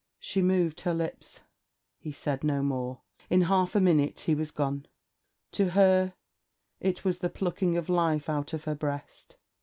[0.19, 1.41] She moved her lips.
[1.99, 3.01] He said no more.
[3.29, 4.87] In half a minute he was gone.
[5.51, 6.15] To her
[6.79, 9.35] it was the plucking of life out of her breast.